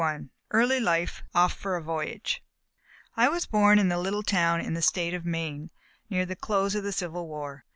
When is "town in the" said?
4.23-4.81